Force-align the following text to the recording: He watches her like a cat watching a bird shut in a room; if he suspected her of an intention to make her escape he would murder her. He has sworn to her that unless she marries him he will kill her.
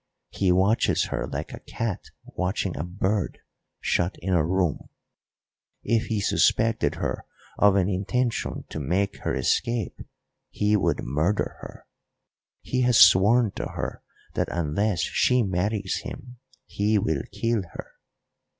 He 0.31 0.51
watches 0.51 1.09
her 1.09 1.27
like 1.27 1.53
a 1.53 1.59
cat 1.59 2.05
watching 2.25 2.75
a 2.75 2.81
bird 2.83 3.37
shut 3.79 4.15
in 4.17 4.33
a 4.33 4.43
room; 4.43 4.89
if 5.83 6.05
he 6.07 6.19
suspected 6.19 6.95
her 6.95 7.27
of 7.59 7.75
an 7.75 7.87
intention 7.87 8.63
to 8.69 8.79
make 8.79 9.17
her 9.19 9.35
escape 9.35 9.99
he 10.49 10.75
would 10.75 11.01
murder 11.03 11.55
her. 11.61 11.85
He 12.63 12.81
has 12.81 12.99
sworn 12.99 13.51
to 13.57 13.67
her 13.75 14.01
that 14.33 14.47
unless 14.49 15.01
she 15.01 15.43
marries 15.43 15.97
him 16.01 16.37
he 16.65 16.97
will 16.97 17.21
kill 17.31 17.61
her. 17.73 17.91